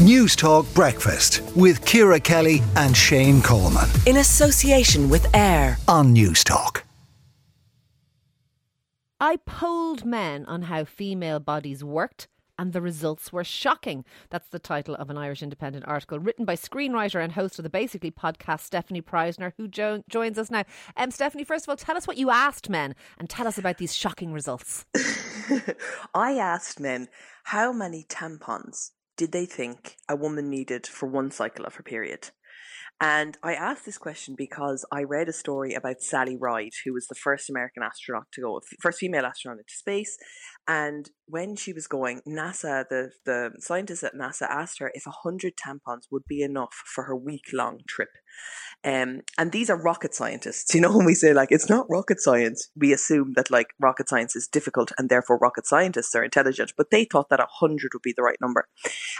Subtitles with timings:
[0.00, 3.86] Newstalk Breakfast with Ciara Kelly and Shane Coleman.
[4.06, 6.84] In association with AIR on Newstalk.
[9.20, 12.28] I polled men on how female bodies worked
[12.58, 14.06] and the results were shocking.
[14.30, 17.68] That's the title of an Irish Independent article written by screenwriter and host of the
[17.68, 20.64] Basically podcast, Stefanie Preissner, who jo- joins us now.
[20.96, 23.76] Um, Stefanie, first of all, tell us what you asked men and tell us about
[23.76, 24.86] these shocking results.
[26.14, 27.08] I asked men
[27.44, 32.30] how many tampons did they think a woman needed for one cycle of her period?
[33.00, 37.06] And I asked this question because I read a story about Sally Ride, who was
[37.06, 40.18] the first American astronaut to go, first female astronaut into space.
[40.68, 45.54] And when she was going, NASA, the, the scientists at NASA asked her if 100
[45.56, 48.10] tampons would be enough for her week long trip.
[48.84, 50.74] Um, and these are rocket scientists.
[50.80, 54.08] You know, when we say like it's not rocket science, we assume that like rocket
[54.08, 56.72] science is difficult and therefore rocket scientists are intelligent.
[56.76, 58.66] But they thought that hundred would be the right number.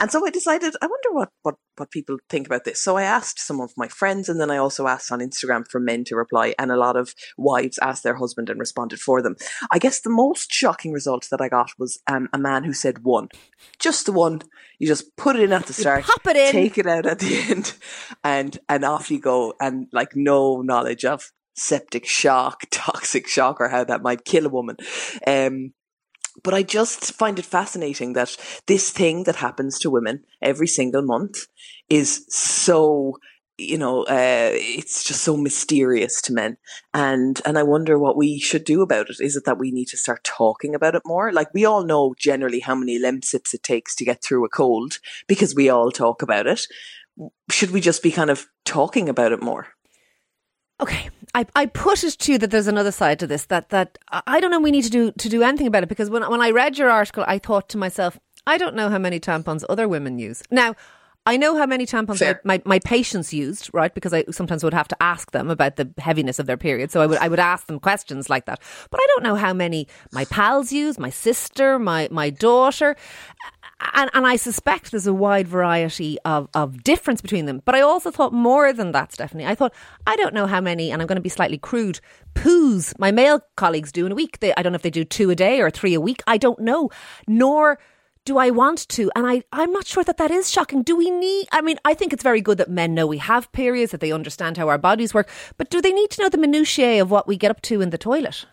[0.00, 2.82] And so I decided, I wonder what, what, what people think about this.
[2.82, 5.78] So I asked some of my friends and then I also asked on Instagram for
[5.78, 9.36] men to reply and a lot of wives asked their husband and responded for them.
[9.70, 13.04] I guess the most shocking result that I got was um, a man who said
[13.04, 13.28] one.
[13.78, 14.40] Just the one.
[14.78, 16.06] You just put it in at the start.
[16.06, 16.52] You pop it in.
[16.52, 17.74] Take it out at the end
[18.24, 23.68] and, and off you go and like no knowledge of septic shock, toxic shock, or
[23.68, 24.76] how that might kill a woman.
[25.26, 25.72] Um,
[26.42, 28.36] but I just find it fascinating that
[28.66, 31.46] this thing that happens to women every single month
[31.88, 33.18] is so
[33.58, 36.56] you know uh, it's just so mysterious to men.
[36.94, 39.16] And and i wonder what we should do about it.
[39.20, 41.32] Is it that we need to start talking about it more?
[41.32, 44.98] Like we all know generally how many lemsips it takes to get through a cold
[45.26, 46.66] because we all talk about it.
[47.50, 49.68] Should we just be kind of talking about it more?
[50.78, 53.98] Okay, I, I put it to you that there's another side to this that that
[54.10, 56.42] I don't know we need to do to do anything about it because when when
[56.42, 59.88] I read your article I thought to myself I don't know how many tampons other
[59.88, 60.42] women use.
[60.50, 60.74] Now.
[61.26, 63.92] I know how many tampons my, my, my, patients used, right?
[63.92, 66.90] Because I sometimes would have to ask them about the heaviness of their period.
[66.92, 68.60] So I would I would ask them questions like that.
[68.90, 72.96] But I don't know how many my pals use, my sister, my my daughter
[73.94, 77.60] and, and I suspect there's a wide variety of, of difference between them.
[77.64, 79.46] But I also thought more than that, Stefanie.
[79.46, 79.74] I thought,
[80.06, 82.00] I don't know how many, and I'm going to be slightly crude,
[82.34, 84.40] poos my male colleagues do in a week.
[84.40, 86.22] They, I don't know if they do two a day or three a week.
[86.26, 86.90] I don't know.
[87.26, 87.78] Nor
[88.26, 89.10] do I want to?
[89.14, 90.82] And I, I'm not sure that that is shocking.
[90.82, 93.50] Do we need, I mean, I think it's very good that men know we have
[93.52, 96.36] periods, that they understand how our bodies work, but do they need to know the
[96.36, 98.44] minutiae of what we get up to in the toilet?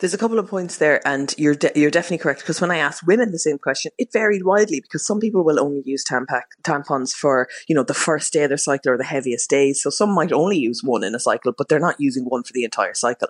[0.00, 2.40] There's a couple of points there, and you're de- you're definitely correct.
[2.40, 4.80] Because when I asked women the same question, it varied widely.
[4.80, 8.50] Because some people will only use tampac- tampons for you know the first day of
[8.50, 9.82] their cycle or the heaviest days.
[9.82, 12.52] So some might only use one in a cycle, but they're not using one for
[12.52, 13.26] the entire cycle.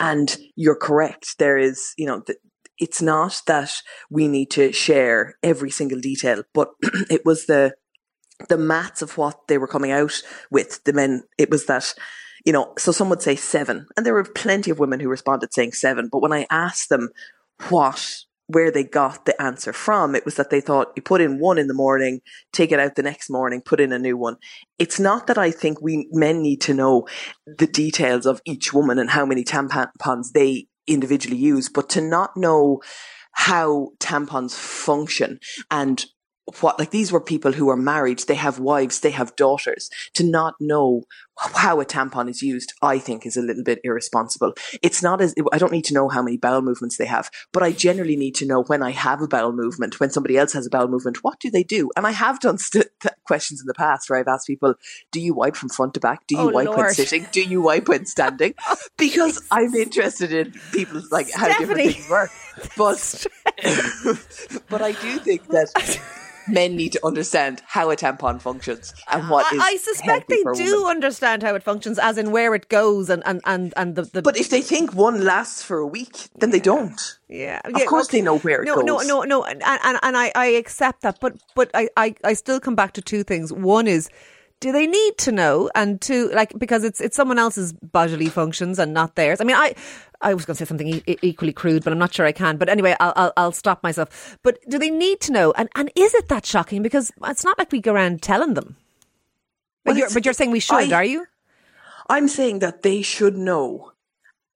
[0.00, 1.36] And you're correct.
[1.38, 2.36] There is you know the,
[2.78, 6.70] it's not that we need to share every single detail, but
[7.10, 7.74] it was the
[8.48, 10.84] the maths of what they were coming out with.
[10.84, 11.94] The men, it was that
[12.46, 13.88] you know, so some would say seven.
[13.96, 16.08] And there were plenty of women who responded saying seven.
[16.10, 17.10] But when I asked them
[17.68, 21.40] what, where they got the answer from, it was that they thought you put in
[21.40, 22.20] one in the morning,
[22.52, 24.36] take it out the next morning, put in a new one.
[24.78, 27.08] It's not that I think we men need to know
[27.46, 32.36] the details of each woman and how many tampons they individually use, but to not
[32.36, 32.80] know
[33.32, 35.38] how tampons function
[35.70, 36.06] and
[36.60, 39.90] what like these were people who are married they have wives they have daughters.
[40.14, 41.02] To not know
[41.38, 44.54] how a tampon is used i think is a little bit irresponsible.
[44.82, 47.62] It's not as i don't need to know how many bowel movements they have but
[47.62, 50.66] i generally need to know when i have a bowel movement when somebody else has
[50.66, 51.90] a bowel movement what do they do?
[51.96, 52.86] And i have done st-
[53.26, 54.74] questions in the past where i've asked people
[55.12, 56.26] do you wipe from front to back?
[56.26, 56.78] Do you oh, wipe Lord.
[56.78, 57.26] when sitting?
[57.32, 58.54] Do you wipe when standing?
[58.98, 62.30] Because i'm interested in people's like how different things work.
[62.76, 63.26] But
[64.68, 65.68] but i do think that
[66.48, 69.62] men need to understand how a tampon functions and what I, is.
[69.62, 73.40] I suspect they do understand how it functions, as in where it goes, and and
[73.44, 74.22] and, and the, the.
[74.22, 77.00] But if they think one lasts for a week, then they don't.
[77.28, 78.18] Yeah, of yeah, course okay.
[78.18, 78.84] they know where it no, goes.
[78.84, 82.32] No, no, no, and and, and I, I accept that, but but I, I I
[82.34, 83.52] still come back to two things.
[83.52, 84.08] One is
[84.66, 85.70] do they need to know?
[85.76, 89.40] And to like because it's it's someone else's bodily functions and not theirs.
[89.40, 89.76] I mean i
[90.22, 92.56] i was going to say something e- equally crude but i'm not sure i can.
[92.56, 94.36] But anyway I'll, I'll, I'll stop myself.
[94.42, 95.52] But do they need to know?
[95.52, 96.82] And and is it that shocking?
[96.82, 98.76] Because it's not like we go around telling them.
[99.84, 101.26] But, well, you're, but you're saying we should I, are you?
[102.08, 103.92] I'm saying that they should know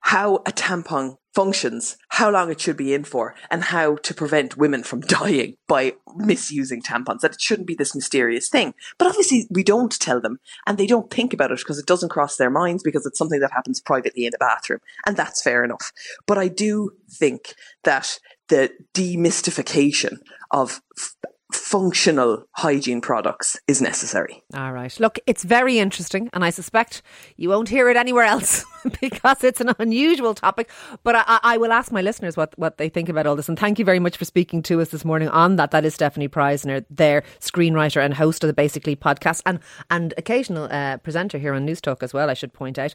[0.00, 4.56] how a tampon functions, how long it should be in for, and how to prevent
[4.56, 7.20] women from dying by misusing tampons.
[7.20, 8.74] That it shouldn't be this mysterious thing.
[8.98, 12.08] But obviously, we don't tell them, and they don't think about it because it doesn't
[12.08, 14.80] cross their minds because it's something that happens privately in the bathroom.
[15.06, 15.92] And that's fair enough.
[16.26, 17.54] But I do think
[17.84, 18.18] that
[18.48, 20.18] the demystification
[20.50, 20.80] of
[21.52, 24.42] functional hygiene products is necessary.
[24.54, 24.98] All right.
[25.00, 27.02] Look, it's very interesting, and I suspect
[27.36, 28.64] you won't hear it anywhere else
[29.00, 30.70] because it's an unusual topic.
[31.02, 33.48] But I, I, will ask my listeners what, what they think about all this.
[33.48, 35.70] And thank you very much for speaking to us this morning on that.
[35.70, 39.60] That is Stefanie Preissner, their screenwriter and host of the Basically podcast, and
[39.90, 42.28] and occasional uh, presenter here on Newstalk as well.
[42.28, 42.94] I should point out.